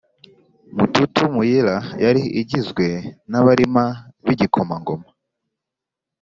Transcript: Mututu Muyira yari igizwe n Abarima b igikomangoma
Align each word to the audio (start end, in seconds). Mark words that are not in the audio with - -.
Mututu 0.75 1.21
Muyira 1.33 1.75
yari 2.03 2.21
igizwe 2.41 2.85
n 3.31 3.33
Abarima 3.39 3.85
b 4.25 4.25
igikomangoma 4.33 5.07